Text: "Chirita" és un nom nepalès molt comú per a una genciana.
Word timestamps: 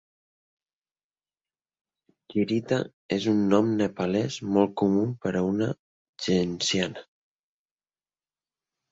"Chirita" 2.33 2.79
és 3.17 3.27
un 3.31 3.43
nom 3.51 3.69
nepalès 3.81 4.37
molt 4.55 4.73
comú 4.83 5.03
per 5.25 5.33
a 5.35 5.43
una 5.49 5.67
genciana. 6.29 7.05